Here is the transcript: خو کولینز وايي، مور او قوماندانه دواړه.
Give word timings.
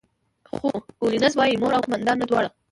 خو 0.53 0.67
کولینز 0.99 1.33
وايي، 1.35 1.55
مور 1.61 1.71
او 1.75 1.81
قوماندانه 1.85 2.23
دواړه. 2.27 2.49